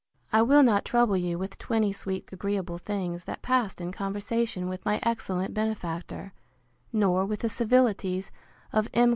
[0.33, 4.83] I will not trouble you with twenty sweet agreeable things that passed in conversation with
[4.83, 6.33] my excellent benefactor;
[6.91, 8.31] nor with the civilities
[8.73, 9.09] of M.